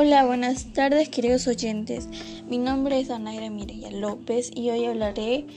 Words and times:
Hola, 0.00 0.24
buenas 0.24 0.72
tardes 0.74 1.08
queridos 1.08 1.48
oyentes. 1.48 2.08
Mi 2.48 2.56
nombre 2.56 3.00
es 3.00 3.10
Anaira 3.10 3.50
Mireya 3.50 3.90
López 3.90 4.52
y 4.54 4.70
hoy 4.70 4.84
hablaré 4.84 5.48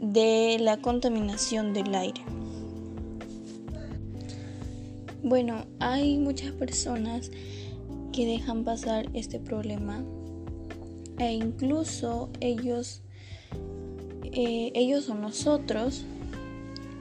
de 0.00 0.58
la 0.60 0.76
contaminación 0.76 1.72
del 1.72 1.94
aire. 1.94 2.20
Bueno, 5.22 5.64
hay 5.80 6.18
muchas 6.18 6.52
personas 6.52 7.30
que 8.12 8.26
dejan 8.26 8.64
pasar 8.64 9.08
este 9.14 9.40
problema 9.40 10.04
e 11.18 11.32
incluso 11.32 12.28
ellos, 12.40 13.00
eh, 14.24 14.72
ellos 14.74 15.08
o 15.08 15.14
nosotros 15.14 16.04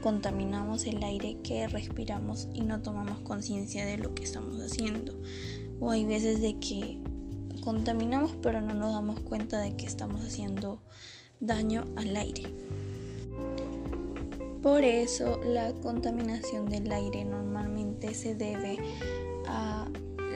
contaminamos 0.01 0.85
el 0.85 1.03
aire 1.03 1.35
que 1.43 1.67
respiramos 1.67 2.47
y 2.53 2.61
no 2.61 2.81
tomamos 2.81 3.19
conciencia 3.19 3.85
de 3.85 3.97
lo 3.97 4.15
que 4.15 4.23
estamos 4.23 4.61
haciendo. 4.61 5.13
O 5.79 5.91
hay 5.91 6.05
veces 6.05 6.41
de 6.41 6.59
que 6.59 6.99
contaminamos 7.61 8.33
pero 8.41 8.61
no 8.61 8.73
nos 8.73 8.93
damos 8.93 9.19
cuenta 9.19 9.59
de 9.59 9.75
que 9.75 9.85
estamos 9.85 10.21
haciendo 10.21 10.79
daño 11.39 11.85
al 11.95 12.15
aire. 12.15 12.43
Por 14.61 14.83
eso 14.83 15.39
la 15.45 15.71
contaminación 15.73 16.67
del 16.69 16.91
aire 16.91 17.23
normalmente 17.23 18.13
se 18.13 18.35
debe 18.35 18.77
a 19.47 19.87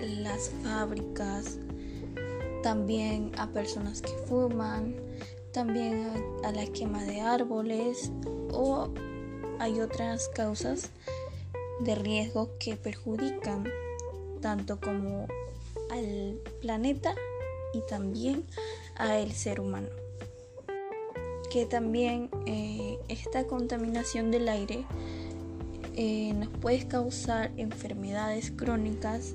las 0.02 0.50
fábricas, 0.64 1.58
también 2.64 3.32
a 3.38 3.48
personas 3.48 4.02
que 4.02 4.14
fuman, 4.28 4.96
también 5.52 6.08
a, 6.44 6.52
la 6.52 6.66
quema 6.68 7.04
de 7.04 7.22
árboles 7.22 8.12
o 8.54 8.90
hay 9.60 9.82
otras 9.82 10.30
causas 10.30 10.90
de 11.82 11.96
riesgo 11.96 12.52
que 12.60 12.76
perjudican 12.76 13.66
tanto 14.42 14.80
como 14.80 15.28
al 15.92 16.40
planeta 16.62 17.16
y 17.74 17.80
también 17.90 18.46
al 18.96 19.32
ser 19.32 19.60
humano. 19.60 19.88
Que 21.52 21.66
también 21.66 22.30
eh, 22.46 22.98
esta 23.08 23.46
contaminación 23.46 24.32
del 24.32 24.50
aire 24.50 24.86
eh, 25.96 26.34
nos 26.34 26.50
puede 26.50 26.88
causar 26.88 27.52
enfermedades 27.58 28.52
crónicas 28.52 29.34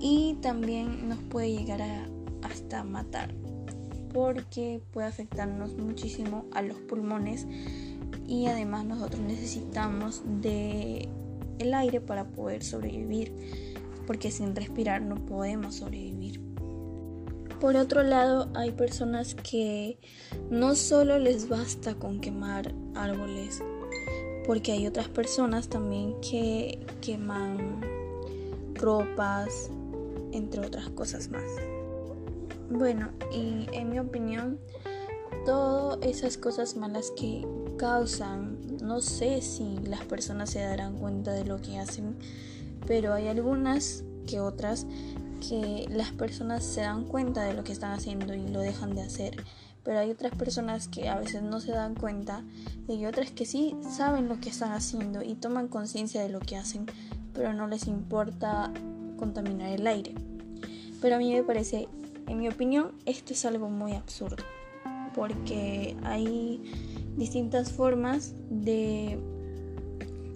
y 0.00 0.34
también 0.42 1.08
nos 1.08 1.18
puede 1.18 1.50
llegar 1.50 1.82
a 1.82 2.08
hasta 2.42 2.84
matar 2.84 3.34
porque 4.12 4.80
puede 4.92 5.08
afectarnos 5.08 5.76
muchísimo 5.76 6.46
a 6.52 6.62
los 6.62 6.78
pulmones 6.78 7.46
y 8.26 8.46
además 8.46 8.84
nosotros 8.84 9.20
necesitamos 9.20 10.22
de 10.40 11.08
el 11.58 11.74
aire 11.74 12.00
para 12.00 12.24
poder 12.28 12.62
sobrevivir 12.62 13.32
porque 14.08 14.30
sin 14.30 14.56
respirar 14.56 15.02
no 15.02 15.16
podemos 15.16 15.74
sobrevivir. 15.76 16.40
Por 17.60 17.76
otro 17.76 18.02
lado, 18.02 18.48
hay 18.54 18.70
personas 18.70 19.34
que 19.34 19.98
no 20.48 20.74
solo 20.74 21.18
les 21.18 21.50
basta 21.50 21.94
con 21.94 22.18
quemar 22.18 22.72
árboles, 22.94 23.62
porque 24.46 24.72
hay 24.72 24.86
otras 24.86 25.08
personas 25.08 25.68
también 25.68 26.18
que 26.22 26.86
queman 27.02 27.82
ropas, 28.76 29.70
entre 30.32 30.64
otras 30.64 30.88
cosas 30.88 31.28
más. 31.28 31.44
Bueno, 32.70 33.10
y 33.30 33.66
en 33.72 33.90
mi 33.90 33.98
opinión, 33.98 34.58
todas 35.44 35.98
esas 36.00 36.38
cosas 36.38 36.76
malas 36.76 37.12
que 37.14 37.46
causan, 37.76 38.57
no 38.88 39.02
sé 39.02 39.42
si 39.42 39.76
las 39.84 40.00
personas 40.06 40.48
se 40.48 40.60
darán 40.60 40.96
cuenta 40.96 41.32
de 41.32 41.44
lo 41.44 41.60
que 41.60 41.78
hacen, 41.78 42.16
pero 42.86 43.12
hay 43.12 43.28
algunas 43.28 44.02
que 44.26 44.40
otras 44.40 44.86
que 45.46 45.86
las 45.90 46.10
personas 46.12 46.64
se 46.64 46.80
dan 46.80 47.04
cuenta 47.04 47.44
de 47.44 47.52
lo 47.52 47.64
que 47.64 47.72
están 47.72 47.92
haciendo 47.92 48.34
y 48.34 48.48
lo 48.48 48.60
dejan 48.60 48.94
de 48.94 49.02
hacer. 49.02 49.44
Pero 49.84 49.98
hay 49.98 50.10
otras 50.10 50.34
personas 50.34 50.88
que 50.88 51.08
a 51.10 51.18
veces 51.18 51.42
no 51.42 51.60
se 51.60 51.72
dan 51.72 51.94
cuenta 51.94 52.42
y 52.88 53.04
otras 53.04 53.30
que 53.30 53.44
sí 53.44 53.76
saben 53.88 54.26
lo 54.26 54.40
que 54.40 54.48
están 54.48 54.72
haciendo 54.72 55.22
y 55.22 55.34
toman 55.34 55.68
conciencia 55.68 56.22
de 56.22 56.30
lo 56.30 56.40
que 56.40 56.56
hacen, 56.56 56.86
pero 57.34 57.52
no 57.52 57.68
les 57.68 57.86
importa 57.86 58.72
contaminar 59.18 59.68
el 59.68 59.86
aire. 59.86 60.14
Pero 61.02 61.16
a 61.16 61.18
mí 61.18 61.32
me 61.32 61.44
parece, 61.44 61.88
en 62.26 62.38
mi 62.38 62.48
opinión, 62.48 62.92
esto 63.04 63.34
es 63.34 63.44
algo 63.44 63.68
muy 63.68 63.92
absurdo 63.92 64.42
porque 65.18 65.96
hay 66.04 66.62
distintas 67.16 67.72
formas 67.72 68.34
de, 68.50 69.18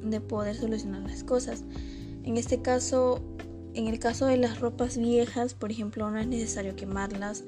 de 0.03 0.21
poder 0.21 0.57
solucionar 0.57 1.03
las 1.03 1.23
cosas. 1.23 1.63
En 2.25 2.37
este 2.37 2.63
caso, 2.63 3.23
en 3.75 3.87
el 3.87 4.01
caso 4.01 4.27
de 4.27 4.39
las 4.39 4.59
ropas 4.59 4.99
viejas, 4.99 5.55
por 5.55 5.71
ejemplo, 5.71 6.11
no 6.11 6.19
es 6.19 6.27
necesario 6.27 6.75
quemarlas, 6.75 7.45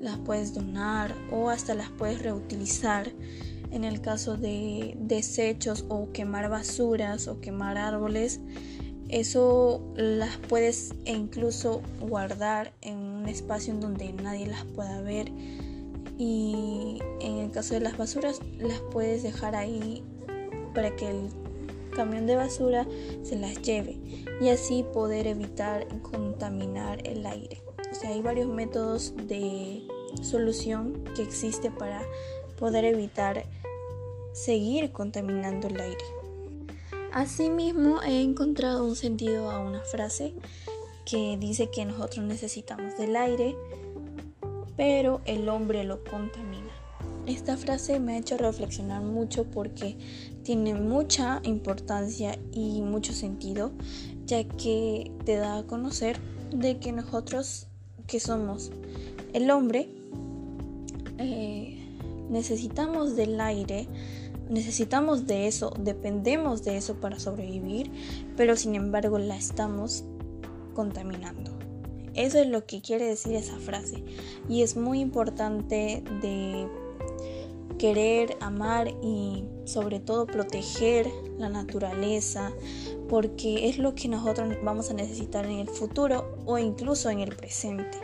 las 0.00 0.16
puedes 0.18 0.54
donar 0.54 1.12
o 1.32 1.50
hasta 1.50 1.74
las 1.74 1.90
puedes 1.90 2.22
reutilizar. 2.22 3.10
En 3.72 3.82
el 3.82 4.00
caso 4.00 4.36
de 4.36 4.96
desechos 4.96 5.84
o 5.88 6.12
quemar 6.12 6.48
basuras 6.48 7.26
o 7.26 7.40
quemar 7.40 7.78
árboles, 7.78 8.38
eso 9.08 9.82
las 9.96 10.36
puedes 10.36 10.94
incluso 11.04 11.82
guardar 12.00 12.72
en 12.80 12.98
un 12.98 13.28
espacio 13.28 13.74
en 13.74 13.80
donde 13.80 14.12
nadie 14.12 14.46
las 14.46 14.64
pueda 14.64 15.00
ver 15.00 15.32
y 16.18 16.98
en 17.20 17.38
el 17.38 17.50
caso 17.50 17.74
de 17.74 17.80
las 17.80 17.96
basuras 17.96 18.40
las 18.58 18.80
puedes 18.80 19.22
dejar 19.22 19.54
ahí 19.54 20.02
para 20.74 20.94
que 20.96 21.08
el 21.08 21.28
camión 21.94 22.26
de 22.26 22.36
basura 22.36 22.86
se 23.22 23.36
las 23.36 23.60
lleve 23.62 23.98
y 24.40 24.50
así 24.50 24.84
poder 24.92 25.26
evitar 25.26 25.86
contaminar 26.02 27.06
el 27.06 27.24
aire. 27.26 27.62
O 27.90 27.94
sea, 27.94 28.10
hay 28.10 28.20
varios 28.20 28.48
métodos 28.48 29.14
de 29.26 29.82
solución 30.22 31.04
que 31.14 31.22
existe 31.22 31.70
para 31.70 32.02
poder 32.58 32.84
evitar 32.84 33.44
seguir 34.32 34.92
contaminando 34.92 35.68
el 35.68 35.80
aire. 35.80 36.04
Asimismo, 37.12 38.02
he 38.02 38.20
encontrado 38.20 38.84
un 38.84 38.96
sentido 38.96 39.50
a 39.50 39.58
una 39.58 39.80
frase 39.80 40.34
que 41.06 41.38
dice 41.38 41.70
que 41.70 41.86
nosotros 41.86 42.26
necesitamos 42.26 42.98
del 42.98 43.16
aire 43.16 43.56
pero 44.76 45.20
el 45.24 45.48
hombre 45.48 45.84
lo 45.84 46.04
contamina. 46.04 46.72
Esta 47.26 47.56
frase 47.56 47.98
me 47.98 48.14
ha 48.14 48.18
hecho 48.18 48.36
reflexionar 48.36 49.02
mucho 49.02 49.44
porque 49.44 49.96
tiene 50.44 50.74
mucha 50.74 51.40
importancia 51.42 52.38
y 52.52 52.82
mucho 52.82 53.12
sentido, 53.12 53.72
ya 54.26 54.44
que 54.44 55.10
te 55.24 55.36
da 55.36 55.58
a 55.58 55.62
conocer 55.64 56.18
de 56.52 56.78
que 56.78 56.92
nosotros 56.92 57.66
que 58.06 58.20
somos 58.20 58.70
el 59.32 59.50
hombre 59.50 59.88
eh, 61.18 61.78
necesitamos 62.30 63.16
del 63.16 63.40
aire, 63.40 63.88
necesitamos 64.48 65.26
de 65.26 65.48
eso, 65.48 65.74
dependemos 65.80 66.62
de 66.62 66.76
eso 66.76 66.94
para 67.00 67.18
sobrevivir, 67.18 67.90
pero 68.36 68.56
sin 68.56 68.74
embargo 68.74 69.18
la 69.18 69.36
estamos 69.36 70.04
contaminando. 70.74 71.55
Eso 72.16 72.38
es 72.38 72.48
lo 72.48 72.64
que 72.64 72.80
quiere 72.80 73.06
decir 73.06 73.34
esa 73.34 73.58
frase. 73.58 74.02
Y 74.48 74.62
es 74.62 74.76
muy 74.76 75.00
importante 75.00 76.02
de 76.22 76.66
querer, 77.78 78.38
amar 78.40 78.88
y 79.02 79.44
sobre 79.66 80.00
todo 80.00 80.26
proteger 80.26 81.10
la 81.38 81.50
naturaleza 81.50 82.52
porque 83.08 83.68
es 83.68 83.78
lo 83.78 83.94
que 83.94 84.08
nosotros 84.08 84.54
vamos 84.64 84.90
a 84.90 84.94
necesitar 84.94 85.44
en 85.44 85.58
el 85.58 85.68
futuro 85.68 86.38
o 86.46 86.56
incluso 86.58 87.10
en 87.10 87.20
el 87.20 87.36
presente. 87.36 87.98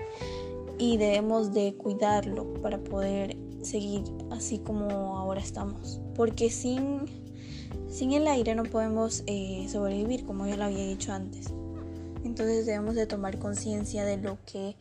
Y 0.78 0.98
debemos 0.98 1.54
de 1.54 1.74
cuidarlo 1.74 2.52
para 2.60 2.78
poder 2.78 3.36
seguir 3.62 4.02
así 4.30 4.58
como 4.58 5.16
ahora 5.16 5.40
estamos. 5.40 6.00
Porque 6.14 6.50
sin, 6.50 7.04
sin 7.88 8.12
el 8.12 8.26
aire 8.26 8.54
no 8.54 8.64
podemos 8.64 9.22
eh, 9.26 9.66
sobrevivir 9.70 10.26
como 10.26 10.46
ya 10.46 10.56
lo 10.56 10.64
había 10.64 10.86
dicho 10.86 11.12
antes 11.12 11.52
entonces 12.24 12.66
debemos 12.66 12.94
de 12.94 13.06
tomar 13.06 13.38
conciencia 13.38 14.04
de 14.04 14.16
lo 14.16 14.38
que 14.44 14.76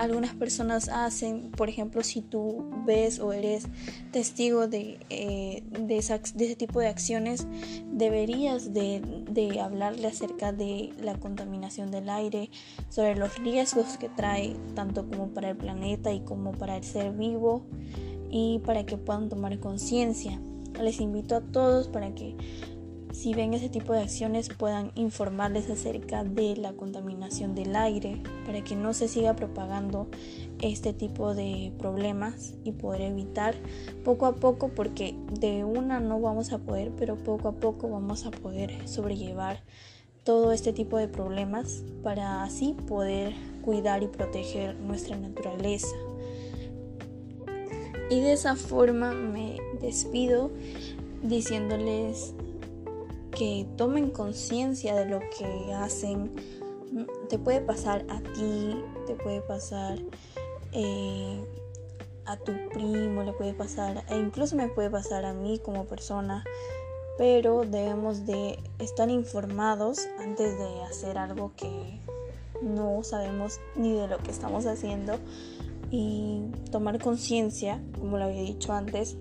algunas 0.00 0.34
personas 0.34 0.88
hacen. 0.88 1.50
Por 1.50 1.68
ejemplo, 1.68 2.02
si 2.02 2.22
tú 2.22 2.64
ves 2.86 3.20
o 3.20 3.32
eres 3.32 3.66
testigo 4.12 4.66
de, 4.66 4.98
eh, 5.10 5.62
de, 5.68 5.98
ese 5.98 6.56
tipo 6.56 6.80
de 6.80 6.88
acciones, 6.88 7.46
deberías 7.92 8.72
de, 8.72 9.02
de, 9.30 9.60
hablarle 9.60 10.06
acerca 10.06 10.52
de 10.52 10.90
la 11.00 11.18
contaminación 11.18 11.90
del 11.90 12.08
aire, 12.08 12.50
sobre 12.88 13.14
los 13.14 13.38
riesgos 13.38 13.98
que 13.98 14.08
trae 14.08 14.56
tanto 14.74 15.06
como 15.06 15.28
para 15.28 15.50
el 15.50 15.56
planeta 15.56 16.12
y 16.12 16.20
como 16.20 16.52
para 16.52 16.76
el 16.78 16.84
ser 16.84 17.12
vivo 17.12 17.66
y 18.30 18.60
para 18.60 18.86
que 18.86 18.96
puedan 18.96 19.28
tomar 19.28 19.58
conciencia. 19.60 20.40
Les 20.80 21.00
invito 21.00 21.36
a 21.36 21.40
todos 21.42 21.88
para 21.88 22.14
que 22.14 22.36
si 23.12 23.34
ven 23.34 23.54
ese 23.54 23.68
tipo 23.68 23.92
de 23.92 24.00
acciones 24.00 24.48
puedan 24.48 24.92
informarles 24.94 25.68
acerca 25.68 26.24
de 26.24 26.56
la 26.56 26.72
contaminación 26.72 27.54
del 27.54 27.74
aire 27.76 28.22
para 28.46 28.62
que 28.62 28.76
no 28.76 28.92
se 28.94 29.08
siga 29.08 29.34
propagando 29.34 30.08
este 30.60 30.92
tipo 30.92 31.34
de 31.34 31.72
problemas 31.78 32.54
y 32.64 32.72
poder 32.72 33.02
evitar 33.02 33.54
poco 34.04 34.26
a 34.26 34.36
poco 34.36 34.68
porque 34.68 35.14
de 35.38 35.64
una 35.64 36.00
no 36.00 36.20
vamos 36.20 36.52
a 36.52 36.58
poder 36.58 36.92
pero 36.96 37.16
poco 37.16 37.48
a 37.48 37.52
poco 37.52 37.88
vamos 37.88 38.26
a 38.26 38.30
poder 38.30 38.88
sobrellevar 38.88 39.62
todo 40.24 40.52
este 40.52 40.72
tipo 40.72 40.96
de 40.98 41.08
problemas 41.08 41.82
para 42.02 42.42
así 42.42 42.76
poder 42.86 43.34
cuidar 43.62 44.02
y 44.02 44.08
proteger 44.08 44.76
nuestra 44.76 45.16
naturaleza. 45.16 45.96
Y 48.10 48.20
de 48.20 48.32
esa 48.32 48.56
forma 48.56 49.12
me 49.12 49.58
despido 49.80 50.50
diciéndoles 51.22 52.34
que 53.40 53.66
tomen 53.78 54.10
conciencia 54.10 54.94
de 54.94 55.06
lo 55.06 55.18
que 55.18 55.72
hacen. 55.72 56.30
Te 57.30 57.38
puede 57.38 57.62
pasar 57.62 58.04
a 58.10 58.20
ti, 58.20 58.76
te 59.06 59.14
puede 59.14 59.40
pasar 59.40 59.98
eh, 60.72 61.42
a 62.26 62.36
tu 62.36 62.52
primo, 62.70 63.22
le 63.22 63.32
puede 63.32 63.54
pasar, 63.54 64.04
e 64.10 64.18
incluso 64.18 64.56
me 64.56 64.68
puede 64.68 64.90
pasar 64.90 65.24
a 65.24 65.32
mí 65.32 65.58
como 65.58 65.86
persona, 65.86 66.44
pero 67.16 67.62
debemos 67.62 68.26
de 68.26 68.58
estar 68.78 69.08
informados 69.08 70.06
antes 70.18 70.58
de 70.58 70.82
hacer 70.82 71.16
algo 71.16 71.52
que 71.56 71.98
no 72.60 73.02
sabemos 73.04 73.58
ni 73.74 73.94
de 73.94 74.06
lo 74.06 74.18
que 74.18 74.32
estamos 74.32 74.66
haciendo 74.66 75.14
y 75.90 76.42
tomar 76.70 77.02
conciencia, 77.02 77.80
como 77.98 78.18
lo 78.18 78.24
había 78.24 78.42
dicho 78.42 78.74
antes, 78.74 79.16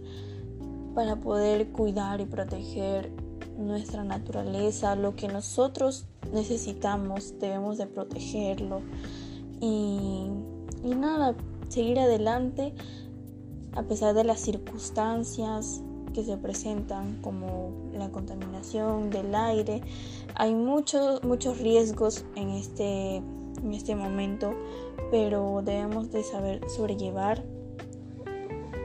para 0.94 1.15
poder 1.15 1.69
cuidar 1.69 2.19
y 2.19 2.25
proteger 2.25 3.29
nuestra 3.60 4.04
naturaleza, 4.04 4.96
lo 4.96 5.16
que 5.16 5.28
nosotros 5.28 6.06
necesitamos, 6.34 7.36
debemos 7.40 7.78
de 7.78 7.88
protegerlo 7.88 8.82
y, 9.60 10.28
y 10.84 10.96
nada, 10.96 11.36
seguir 11.68 12.00
adelante 12.00 12.74
a 13.76 13.84
pesar 13.84 14.14
de 14.16 14.24
las 14.24 14.40
circunstancias 14.40 15.82
que 16.14 16.24
se 16.24 16.38
presentan 16.38 17.22
como 17.22 17.72
la 17.94 18.10
contaminación 18.10 19.10
del 19.10 19.36
aire. 19.36 19.82
Hay 20.36 20.56
muchos 20.56 21.24
muchos 21.24 21.60
riesgos 21.60 22.26
en 22.36 22.50
este, 22.50 23.18
en 23.18 23.74
este 23.74 23.96
momento, 23.96 24.54
pero 25.12 25.62
debemos 25.64 26.12
de 26.12 26.24
saber 26.24 26.62
sobrellevar 26.70 27.44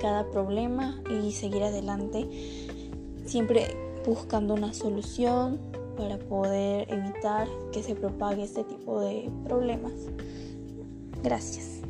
cada 0.01 0.31
problema 0.31 1.01
y 1.11 1.33
seguir 1.33 1.63
adelante, 1.63 2.29
siempre 3.25 3.84
buscando 4.07 4.55
una 4.55 4.73
solución 4.73 5.61
para 5.97 6.19
poder 6.19 6.93
evitar 6.93 7.49
que 7.73 7.83
se 7.83 7.95
propague 7.95 8.43
este 8.43 8.65
tipo 8.65 9.01
de 9.01 9.31
problemas. 9.45 9.93
Gracias. 11.23 11.81